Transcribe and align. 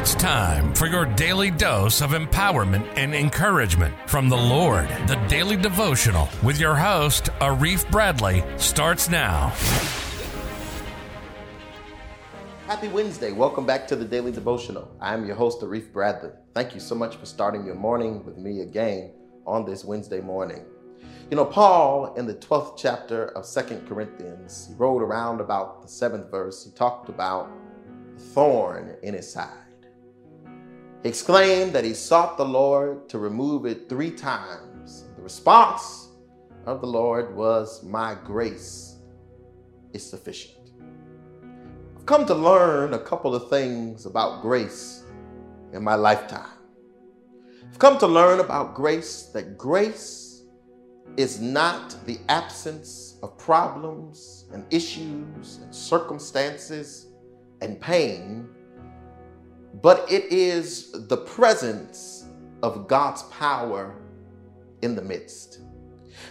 It's 0.00 0.14
time 0.14 0.72
for 0.72 0.86
your 0.86 1.04
daily 1.04 1.50
dose 1.50 2.00
of 2.00 2.12
empowerment 2.12 2.90
and 2.96 3.14
encouragement 3.14 3.94
from 4.06 4.30
the 4.30 4.36
Lord. 4.36 4.88
The 5.06 5.22
Daily 5.28 5.58
Devotional 5.58 6.26
with 6.42 6.58
your 6.58 6.74
host, 6.74 7.24
Arif 7.42 7.88
Bradley, 7.90 8.42
starts 8.56 9.10
now. 9.10 9.52
Happy 12.66 12.88
Wednesday. 12.88 13.32
Welcome 13.32 13.66
back 13.66 13.86
to 13.88 13.94
the 13.94 14.06
Daily 14.06 14.32
Devotional. 14.32 14.90
I 15.02 15.12
am 15.12 15.26
your 15.26 15.36
host, 15.36 15.60
Arif 15.60 15.92
Bradley. 15.92 16.30
Thank 16.54 16.72
you 16.72 16.80
so 16.80 16.94
much 16.94 17.16
for 17.16 17.26
starting 17.26 17.66
your 17.66 17.74
morning 17.74 18.24
with 18.24 18.38
me 18.38 18.62
again 18.62 19.12
on 19.44 19.66
this 19.66 19.84
Wednesday 19.84 20.22
morning. 20.22 20.64
You 21.30 21.36
know, 21.36 21.44
Paul, 21.44 22.14
in 22.14 22.24
the 22.24 22.36
12th 22.36 22.78
chapter 22.78 23.26
of 23.36 23.44
Second 23.44 23.86
Corinthians, 23.86 24.68
he 24.68 24.74
wrote 24.76 25.02
around 25.02 25.42
about 25.42 25.82
the 25.82 25.88
seventh 25.88 26.30
verse, 26.30 26.64
he 26.64 26.70
talked 26.70 27.10
about 27.10 27.50
thorn 28.16 28.96
in 29.02 29.12
his 29.12 29.30
side. 29.30 29.69
Exclaimed 31.02 31.72
that 31.72 31.84
he 31.84 31.94
sought 31.94 32.36
the 32.36 32.44
Lord 32.44 33.08
to 33.08 33.18
remove 33.18 33.64
it 33.64 33.88
three 33.88 34.10
times. 34.10 35.04
The 35.16 35.22
response 35.22 36.08
of 36.66 36.82
the 36.82 36.86
Lord 36.86 37.34
was, 37.34 37.82
My 37.82 38.16
grace 38.22 38.96
is 39.94 40.08
sufficient. 40.08 40.72
I've 41.96 42.04
come 42.04 42.26
to 42.26 42.34
learn 42.34 42.92
a 42.92 42.98
couple 42.98 43.34
of 43.34 43.48
things 43.48 44.04
about 44.04 44.42
grace 44.42 45.04
in 45.72 45.82
my 45.82 45.94
lifetime. 45.94 46.58
I've 47.70 47.78
come 47.78 47.96
to 47.98 48.06
learn 48.06 48.40
about 48.40 48.74
grace 48.74 49.30
that 49.32 49.56
grace 49.56 50.42
is 51.16 51.40
not 51.40 51.96
the 52.04 52.18
absence 52.28 53.16
of 53.22 53.38
problems 53.38 54.44
and 54.52 54.66
issues 54.70 55.60
and 55.62 55.74
circumstances 55.74 57.06
and 57.62 57.80
pain 57.80 58.48
but 59.74 60.10
it 60.10 60.24
is 60.32 60.92
the 61.08 61.16
presence 61.16 62.26
of 62.62 62.88
God's 62.88 63.22
power 63.24 63.94
in 64.82 64.94
the 64.94 65.02
midst. 65.02 65.60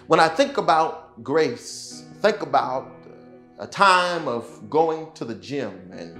When 0.07 0.19
I 0.19 0.27
think 0.27 0.57
about 0.57 1.23
grace, 1.23 2.03
think 2.21 2.41
about 2.41 2.91
a 3.59 3.67
time 3.67 4.27
of 4.27 4.69
going 4.69 5.11
to 5.13 5.25
the 5.25 5.35
gym 5.35 5.91
and 5.91 6.19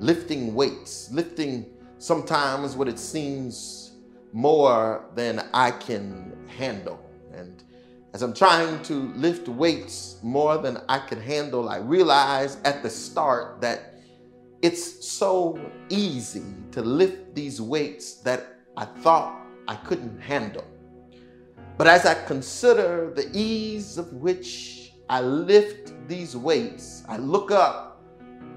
lifting 0.00 0.54
weights, 0.54 1.10
lifting 1.12 1.66
sometimes 1.98 2.76
what 2.76 2.88
it 2.88 2.98
seems 2.98 3.92
more 4.32 5.04
than 5.14 5.48
I 5.52 5.70
can 5.70 6.36
handle. 6.46 7.00
And 7.32 7.62
as 8.14 8.22
I'm 8.22 8.34
trying 8.34 8.82
to 8.84 9.12
lift 9.14 9.48
weights 9.48 10.18
more 10.22 10.58
than 10.58 10.78
I 10.88 10.98
can 10.98 11.20
handle, 11.20 11.68
I 11.68 11.78
realize 11.78 12.58
at 12.64 12.82
the 12.82 12.90
start 12.90 13.60
that 13.60 13.87
it's 14.60 15.06
so 15.06 15.58
easy 15.88 16.42
to 16.72 16.82
lift 16.82 17.34
these 17.34 17.60
weights 17.60 18.14
that 18.14 18.56
I 18.76 18.86
thought 18.86 19.46
I 19.68 19.76
couldn't 19.76 20.18
handle. 20.20 20.64
But 21.76 21.86
as 21.86 22.06
I 22.06 22.14
consider 22.24 23.12
the 23.14 23.30
ease 23.32 23.98
of 23.98 24.12
which 24.14 24.94
I 25.08 25.20
lift 25.20 25.94
these 26.08 26.36
weights, 26.36 27.04
I 27.08 27.18
look 27.18 27.52
up 27.52 28.02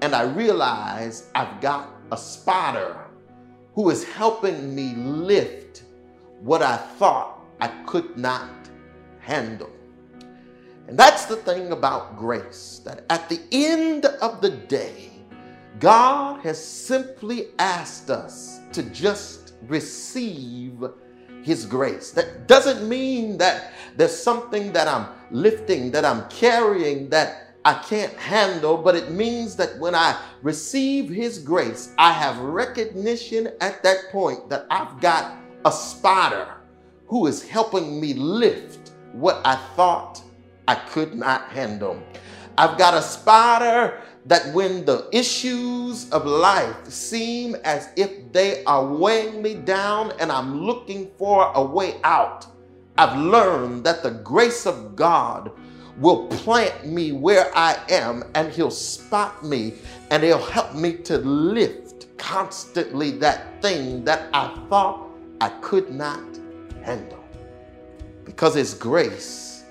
and 0.00 0.14
I 0.14 0.22
realize 0.22 1.30
I've 1.36 1.60
got 1.60 1.88
a 2.10 2.16
spotter 2.16 2.96
who 3.74 3.90
is 3.90 4.02
helping 4.02 4.74
me 4.74 4.94
lift 4.96 5.84
what 6.40 6.62
I 6.62 6.76
thought 6.76 7.38
I 7.60 7.68
could 7.86 8.18
not 8.18 8.50
handle. 9.20 9.70
And 10.88 10.98
that's 10.98 11.26
the 11.26 11.36
thing 11.36 11.70
about 11.70 12.16
grace 12.16 12.80
that 12.84 13.04
at 13.08 13.28
the 13.28 13.40
end 13.52 14.06
of 14.06 14.40
the 14.40 14.50
day, 14.50 15.11
God 15.82 16.42
has 16.42 16.64
simply 16.64 17.48
asked 17.58 18.08
us 18.08 18.60
to 18.72 18.84
just 18.84 19.54
receive 19.62 20.84
His 21.42 21.66
grace. 21.66 22.12
That 22.12 22.46
doesn't 22.46 22.88
mean 22.88 23.36
that 23.38 23.72
there's 23.96 24.16
something 24.16 24.72
that 24.74 24.86
I'm 24.86 25.08
lifting, 25.32 25.90
that 25.90 26.04
I'm 26.04 26.28
carrying, 26.28 27.10
that 27.10 27.56
I 27.64 27.74
can't 27.74 28.12
handle, 28.12 28.76
but 28.76 28.94
it 28.94 29.10
means 29.10 29.56
that 29.56 29.76
when 29.80 29.96
I 29.96 30.16
receive 30.42 31.10
His 31.10 31.40
grace, 31.40 31.92
I 31.98 32.12
have 32.12 32.38
recognition 32.38 33.48
at 33.60 33.82
that 33.82 34.12
point 34.12 34.48
that 34.50 34.66
I've 34.70 35.00
got 35.00 35.36
a 35.64 35.72
spotter 35.72 36.46
who 37.08 37.26
is 37.26 37.42
helping 37.48 38.00
me 38.00 38.14
lift 38.14 38.92
what 39.14 39.40
I 39.44 39.56
thought 39.74 40.22
I 40.68 40.76
could 40.76 41.16
not 41.16 41.48
handle. 41.48 42.00
I've 42.56 42.78
got 42.78 42.94
a 42.94 43.02
spotter 43.02 44.00
that 44.26 44.52
when 44.54 44.84
the 44.84 45.08
issues 45.12 46.08
of 46.10 46.26
life 46.26 46.88
seem 46.88 47.56
as 47.64 47.88
if 47.96 48.32
they 48.32 48.64
are 48.64 48.86
weighing 48.86 49.42
me 49.42 49.54
down 49.54 50.12
and 50.20 50.30
I'm 50.30 50.62
looking 50.62 51.10
for 51.18 51.50
a 51.54 51.62
way 51.62 51.96
out, 52.04 52.46
I've 52.98 53.18
learned 53.18 53.84
that 53.84 54.02
the 54.02 54.10
grace 54.10 54.66
of 54.66 54.94
God 54.94 55.50
will 55.98 56.26
plant 56.28 56.86
me 56.86 57.12
where 57.12 57.50
I 57.56 57.78
am 57.88 58.24
and 58.34 58.52
He'll 58.52 58.70
spot 58.70 59.44
me 59.44 59.74
and 60.10 60.22
He'll 60.22 60.38
help 60.38 60.74
me 60.74 60.94
to 60.98 61.18
lift 61.18 62.16
constantly 62.16 63.10
that 63.18 63.60
thing 63.60 64.04
that 64.04 64.28
I 64.32 64.54
thought 64.68 65.08
I 65.40 65.48
could 65.60 65.90
not 65.90 66.22
handle. 66.84 67.24
Because 68.24 68.54
His 68.54 68.74
grace 68.74 69.64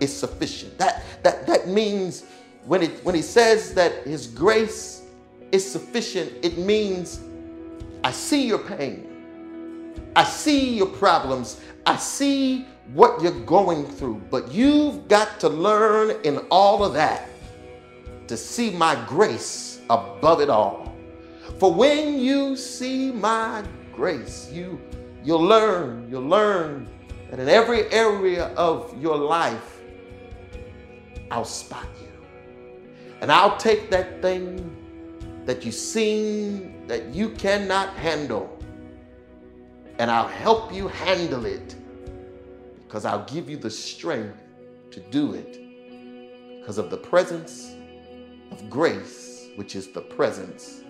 is 0.00 0.16
sufficient. 0.16 0.78
That, 0.78 1.02
that, 1.22 1.46
that 1.46 1.68
means 1.68 2.24
when, 2.66 2.82
it, 2.82 3.04
when 3.04 3.14
he 3.14 3.22
says 3.22 3.74
that 3.74 4.04
his 4.04 4.26
grace 4.26 5.02
is 5.52 5.70
sufficient, 5.70 6.32
it 6.42 6.58
means 6.58 7.20
I 8.02 8.10
see 8.10 8.46
your 8.46 8.58
pain. 8.58 9.10
I 10.16 10.24
see 10.24 10.76
your 10.76 10.86
problems. 10.86 11.60
I 11.86 11.96
see 11.96 12.66
what 12.92 13.22
you're 13.22 13.40
going 13.40 13.86
through. 13.86 14.22
But 14.30 14.52
you've 14.52 15.08
got 15.08 15.40
to 15.40 15.48
learn 15.48 16.16
in 16.24 16.38
all 16.50 16.84
of 16.84 16.94
that 16.94 17.28
to 18.28 18.36
see 18.36 18.70
my 18.70 18.94
grace 19.06 19.80
above 19.90 20.40
it 20.40 20.48
all. 20.48 20.94
For 21.58 21.72
when 21.72 22.18
you 22.18 22.56
see 22.56 23.12
my 23.12 23.64
grace, 23.94 24.50
you, 24.52 24.80
you'll 25.22 25.42
learn, 25.42 26.08
you'll 26.10 26.26
learn 26.26 26.88
that 27.30 27.38
in 27.38 27.48
every 27.48 27.90
area 27.92 28.46
of 28.54 29.00
your 29.00 29.16
life, 29.16 29.80
I'll 31.30 31.44
spot 31.44 31.86
you. 32.00 32.03
And 33.24 33.32
I'll 33.32 33.56
take 33.56 33.88
that 33.88 34.20
thing 34.20 34.76
that 35.46 35.64
you 35.64 35.72
seen 35.72 36.86
that 36.88 37.06
you 37.06 37.30
cannot 37.30 37.94
handle, 37.94 38.58
and 39.98 40.10
I'll 40.10 40.28
help 40.28 40.70
you 40.74 40.88
handle 40.88 41.46
it 41.46 41.74
because 42.82 43.06
I'll 43.06 43.24
give 43.24 43.48
you 43.48 43.56
the 43.56 43.70
strength 43.70 44.36
to 44.90 45.00
do 45.00 45.32
it 45.32 45.58
because 46.60 46.76
of 46.76 46.90
the 46.90 46.98
presence 46.98 47.74
of 48.50 48.68
grace, 48.68 49.46
which 49.56 49.74
is 49.74 49.88
the 49.88 50.02
presence 50.02 50.82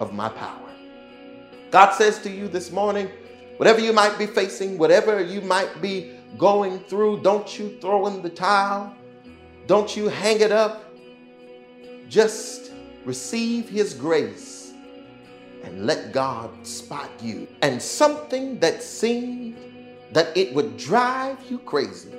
of 0.00 0.12
my 0.12 0.28
power. 0.28 0.68
God 1.70 1.92
says 1.92 2.18
to 2.22 2.28
you 2.28 2.48
this 2.48 2.72
morning, 2.72 3.08
whatever 3.58 3.78
you 3.78 3.92
might 3.92 4.18
be 4.18 4.26
facing, 4.26 4.78
whatever 4.78 5.22
you 5.22 5.42
might 5.42 5.80
be 5.80 6.18
going 6.36 6.80
through, 6.80 7.22
don't 7.22 7.56
you 7.56 7.78
throw 7.80 8.08
in 8.08 8.20
the 8.20 8.30
towel. 8.30 8.92
Don't 9.68 9.96
you 9.96 10.08
hang 10.08 10.40
it 10.40 10.50
up. 10.50 10.83
Just 12.08 12.72
receive 13.04 13.68
His 13.68 13.94
grace 13.94 14.72
and 15.64 15.86
let 15.86 16.12
God 16.12 16.66
spot 16.66 17.10
you. 17.22 17.48
And 17.62 17.80
something 17.80 18.58
that 18.60 18.82
seemed 18.82 19.56
that 20.12 20.36
it 20.36 20.54
would 20.54 20.76
drive 20.76 21.38
you 21.50 21.58
crazy, 21.58 22.12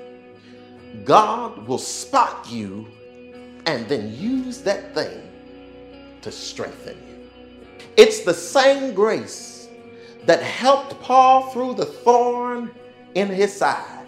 God 1.03 1.67
will 1.67 1.77
spot 1.77 2.49
you 2.49 2.87
and 3.65 3.87
then 3.87 4.15
use 4.17 4.61
that 4.61 4.93
thing 4.93 5.21
to 6.21 6.31
strengthen 6.31 6.97
you. 7.07 7.29
It's 7.97 8.21
the 8.21 8.33
same 8.33 8.93
grace 8.93 9.67
that 10.25 10.41
helped 10.41 10.99
Paul 11.01 11.49
through 11.51 11.75
the 11.75 11.85
thorn 11.85 12.71
in 13.15 13.27
his 13.27 13.55
side 13.55 14.07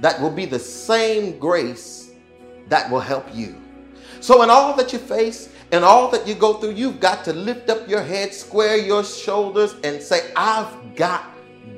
that 0.00 0.20
will 0.20 0.30
be 0.30 0.46
the 0.46 0.58
same 0.58 1.38
grace 1.38 2.10
that 2.68 2.90
will 2.90 3.00
help 3.00 3.26
you. 3.34 3.56
So, 4.20 4.42
in 4.42 4.50
all 4.50 4.76
that 4.76 4.92
you 4.92 4.98
face 4.98 5.48
and 5.72 5.84
all 5.84 6.10
that 6.10 6.26
you 6.26 6.34
go 6.34 6.54
through, 6.54 6.72
you've 6.72 7.00
got 7.00 7.24
to 7.24 7.32
lift 7.32 7.70
up 7.70 7.88
your 7.88 8.02
head, 8.02 8.34
square 8.34 8.76
your 8.76 9.02
shoulders, 9.02 9.76
and 9.82 10.02
say, 10.02 10.30
I've 10.36 10.94
got 10.94 11.24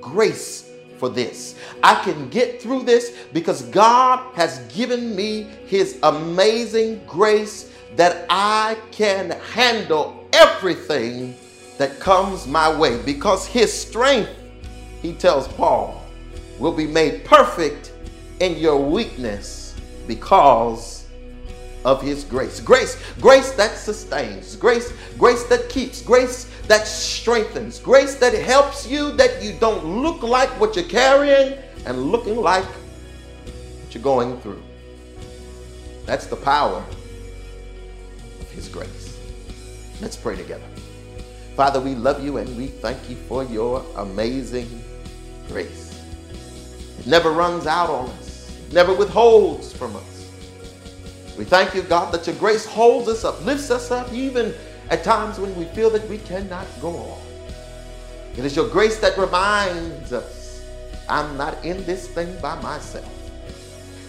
grace 0.00 0.71
for 0.99 1.09
this. 1.09 1.55
I 1.83 1.94
can 2.03 2.29
get 2.31 2.61
through 2.61 2.83
this 2.83 3.17
because 3.33 3.62
God 3.67 4.35
has 4.35 4.59
given 4.75 5.15
me 5.15 5.44
His 5.67 5.99
amazing 6.03 7.00
grace 7.06 7.73
that 7.97 8.27
I 8.29 8.77
can 8.91 9.31
handle 9.53 10.29
everything 10.33 11.37
that 11.79 12.00
comes 12.00 12.47
my 12.47 12.77
way 12.77 13.00
because 13.03 13.47
His 13.47 13.73
strength, 13.73 14.31
He 15.00 15.12
tells 15.12 15.47
Paul, 15.49 16.03
will 16.59 16.73
be 16.73 16.87
made 16.87 17.25
perfect 17.25 17.93
in 18.41 18.56
your 18.56 18.79
weakness 18.79 19.77
because 20.06 21.01
of 21.84 22.00
his 22.02 22.25
grace. 22.25 22.61
Grace, 22.61 22.96
grace 23.20 23.52
that 23.52 23.76
sustains, 23.76 24.56
grace, 24.56 24.93
grace 25.19 25.44
that 25.44 25.69
keeps, 25.69 26.02
grace 26.02 26.50
that 26.69 26.87
strengthens, 26.87 27.79
grace 27.79 28.14
that 28.17 28.34
helps 28.34 28.87
you 28.87 29.12
that 29.12 29.43
you 29.43 29.52
don't 29.58 29.84
look 29.84 30.23
like 30.23 30.49
what 30.61 30.76
you're 30.76 30.84
carrying 30.84 31.58
and 31.87 32.11
looking 32.11 32.37
like 32.37 32.64
what 32.64 33.94
you're 33.94 34.02
going 34.02 34.40
through. 34.40 34.62
That's 36.06 36.26
the 36.26 36.37
power 36.37 36.84
of 38.40 38.50
his 38.50 38.69
grace. 38.69 39.19
Let's 40.00 40.17
pray 40.17 40.37
together. 40.37 40.67
Father, 41.56 41.81
we 41.81 41.94
love 41.94 42.25
you 42.25 42.38
and 42.38 42.56
we 42.56 42.69
thank 42.69 43.11
you 43.11 43.17
for 43.28 43.44
your 43.44 43.85
amazing 43.96 44.82
grace. 45.49 46.00
It 46.99 47.06
never 47.06 47.31
runs 47.31 47.67
out 47.67 47.90
on 47.90 48.08
us, 48.11 48.56
it 48.67 48.73
never 48.73 48.94
withholds 48.94 49.73
from 49.73 49.94
us. 49.96 50.12
We 51.38 51.44
thank 51.44 51.75
you, 51.75 51.82
God, 51.82 52.12
that 52.12 52.26
your 52.26 52.37
grace 52.37 52.67
holds 52.67 53.08
us 53.08 53.25
up, 53.25 53.44
lifts 53.44 53.70
us 53.70 53.90
up, 53.90 54.12
even 54.12 54.55
at 54.90 55.02
times 55.02 55.38
when 55.38 55.55
we 55.56 55.64
feel 55.67 55.90
that 55.90 56.06
we 56.08 56.19
cannot 56.19 56.67
go 56.81 56.90
on. 56.90 57.20
It 58.37 58.44
is 58.44 58.56
your 58.56 58.69
grace 58.69 58.99
that 59.00 59.17
reminds 59.17 60.12
us 60.12 60.62
I'm 61.08 61.37
not 61.37 61.62
in 61.64 61.84
this 61.84 62.08
thing 62.08 62.38
by 62.40 62.61
myself. 62.61 63.11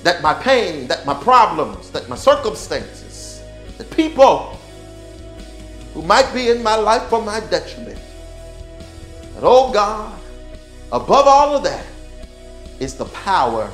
That 0.04 0.22
my 0.22 0.34
pain, 0.34 0.88
that 0.88 1.06
my 1.06 1.14
problems, 1.14 1.90
that 1.92 2.10
my 2.10 2.16
circumstances, 2.16 3.42
that 3.78 3.90
people 3.92 4.60
who 5.94 6.02
might 6.02 6.32
be 6.34 6.50
in 6.50 6.62
my 6.62 6.76
life 6.76 7.04
for 7.04 7.22
my 7.22 7.40
detriment, 7.40 8.00
that, 9.36 9.44
oh 9.44 9.72
God, 9.72 10.20
above 10.92 11.28
all 11.28 11.56
of 11.56 11.64
that 11.64 11.86
is 12.80 12.96
the 12.96 13.06
power 13.06 13.72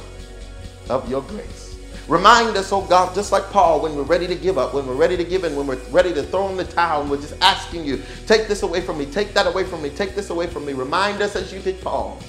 of 0.90 1.10
your 1.10 1.22
grace. 1.24 1.69
Remind 2.10 2.58
us, 2.58 2.72
oh 2.72 2.82
God, 2.82 3.14
just 3.14 3.32
like 3.32 3.52
Paul, 3.52 3.82
when 3.82 3.96
we're 3.96 4.02
ready 4.02 4.26
to 4.26 4.34
give 4.34 4.58
up, 4.58 4.74
when 4.74 4.88
we're 4.88 4.96
ready 4.96 5.16
to 5.16 5.24
give 5.24 5.44
in, 5.44 5.56
when 5.56 5.68
we're 5.68 5.78
ready 5.92 6.12
to 6.12 6.24
throw 6.24 6.50
in 6.50 6.58
the 6.58 6.64
towel, 6.66 7.02
and 7.02 7.12
we're 7.12 7.22
just 7.22 7.36
asking 7.40 7.86
you, 7.86 8.02
take 8.26 8.48
this 8.48 8.64
away 8.64 8.82
from 8.82 8.98
me, 8.98 9.06
take 9.06 9.32
that 9.36 9.46
away 9.46 9.64
from 9.64 9.84
me, 9.84 9.92
take 9.92 10.16
this 10.16 10.32
away 10.32 10.48
from 10.48 10.66
me. 10.66 10.74
Remind 10.74 11.22
us, 11.22 11.36
as 11.36 11.54
you 11.54 11.60
did 11.60 11.80
Paul, 11.82 12.20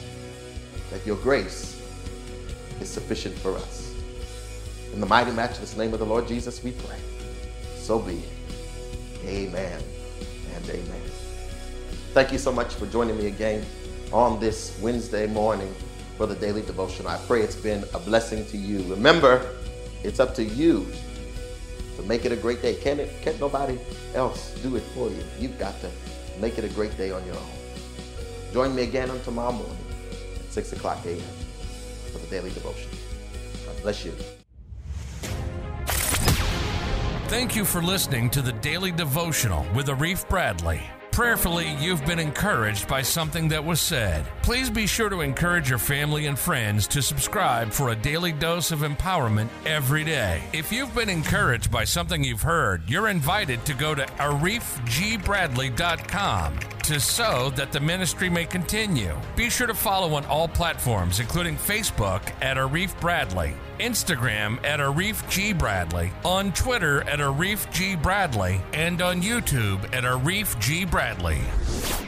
that 0.90 1.04
your 1.06 1.16
grace 1.16 1.80
is 2.78 2.90
sufficient 2.90 3.34
for 3.38 3.56
us. 3.56 3.94
In 4.92 5.00
the 5.00 5.06
mighty, 5.06 5.30
matchless 5.30 5.74
name 5.74 5.94
of 5.94 5.98
the 5.98 6.06
Lord 6.06 6.28
Jesus, 6.28 6.62
we 6.62 6.72
pray. 6.72 6.98
So 7.76 7.98
be 7.98 8.18
it. 8.18 8.28
Amen 9.24 9.82
and 10.56 10.68
amen. 10.68 11.02
Thank 12.12 12.32
you 12.32 12.38
so 12.38 12.52
much 12.52 12.74
for 12.74 12.84
joining 12.84 13.16
me 13.16 13.28
again 13.28 13.64
on 14.12 14.38
this 14.40 14.78
Wednesday 14.82 15.26
morning 15.26 15.74
for 16.18 16.26
the 16.26 16.34
daily 16.34 16.60
devotion. 16.60 17.06
I 17.06 17.16
pray 17.26 17.40
it's 17.40 17.56
been 17.56 17.82
a 17.94 17.98
blessing 17.98 18.44
to 18.46 18.58
you. 18.58 18.82
Remember, 18.92 19.56
it's 20.04 20.20
up 20.20 20.34
to 20.36 20.44
you 20.44 20.86
to 21.96 22.02
make 22.02 22.24
it 22.24 22.32
a 22.32 22.36
great 22.36 22.62
day. 22.62 22.74
Can 22.74 23.00
it? 23.00 23.10
Can't 23.22 23.38
nobody 23.40 23.78
else 24.14 24.54
do 24.62 24.76
it 24.76 24.82
for 24.94 25.10
you. 25.10 25.22
You've 25.38 25.58
got 25.58 25.80
to 25.80 25.90
make 26.40 26.58
it 26.58 26.64
a 26.64 26.68
great 26.68 26.96
day 26.96 27.10
on 27.10 27.24
your 27.26 27.36
own. 27.36 27.50
Join 28.52 28.74
me 28.74 28.82
again 28.82 29.10
on 29.10 29.20
tomorrow 29.20 29.52
morning 29.52 29.76
at 30.36 30.52
6 30.52 30.72
o'clock 30.72 31.04
a.m. 31.06 31.20
for 32.12 32.18
the 32.18 32.26
daily 32.26 32.50
devotion. 32.50 32.90
God 33.66 33.82
bless 33.82 34.04
you. 34.04 34.12
Thank 37.30 37.54
you 37.54 37.64
for 37.64 37.80
listening 37.80 38.28
to 38.30 38.42
the 38.42 38.54
Daily 38.54 38.90
Devotional 38.90 39.64
with 39.72 39.86
Arif 39.86 40.28
Bradley. 40.28 40.82
Prayerfully, 41.12 41.76
you've 41.78 42.04
been 42.04 42.18
encouraged 42.18 42.88
by 42.88 43.02
something 43.02 43.46
that 43.50 43.64
was 43.64 43.80
said. 43.80 44.26
Please 44.42 44.68
be 44.68 44.84
sure 44.84 45.08
to 45.08 45.20
encourage 45.20 45.70
your 45.70 45.78
family 45.78 46.26
and 46.26 46.36
friends 46.36 46.88
to 46.88 47.00
subscribe 47.00 47.70
for 47.70 47.90
a 47.90 47.94
daily 47.94 48.32
dose 48.32 48.72
of 48.72 48.80
empowerment 48.80 49.48
every 49.64 50.02
day. 50.02 50.42
If 50.52 50.72
you've 50.72 50.92
been 50.92 51.08
encouraged 51.08 51.70
by 51.70 51.84
something 51.84 52.24
you've 52.24 52.42
heard, 52.42 52.90
you're 52.90 53.06
invited 53.06 53.64
to 53.66 53.74
go 53.74 53.94
to 53.94 54.02
arifgbradley.com 54.02 56.58
sow 56.98 57.50
that 57.50 57.70
the 57.70 57.78
ministry 57.78 58.28
may 58.28 58.46
continue. 58.46 59.14
Be 59.36 59.50
sure 59.50 59.66
to 59.66 59.74
follow 59.74 60.14
on 60.14 60.24
all 60.24 60.48
platforms, 60.48 61.20
including 61.20 61.56
Facebook 61.56 62.22
at 62.42 62.56
Arif 62.56 62.98
Bradley, 63.00 63.54
Instagram 63.78 64.58
at 64.64 64.80
Arif 64.80 65.28
G. 65.30 65.52
Bradley, 65.52 66.10
on 66.24 66.52
Twitter 66.52 67.02
at 67.02 67.18
Arif 67.18 67.70
G. 67.70 67.94
Bradley, 67.94 68.60
and 68.72 69.02
on 69.02 69.22
YouTube 69.22 69.84
at 69.94 70.04
Arif 70.04 70.58
G. 70.58 70.84
Bradley. 70.84 71.99